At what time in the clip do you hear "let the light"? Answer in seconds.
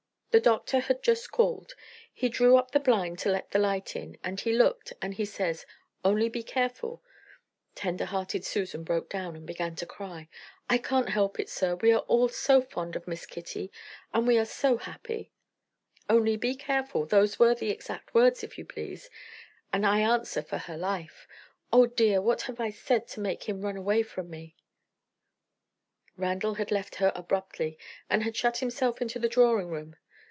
3.29-3.97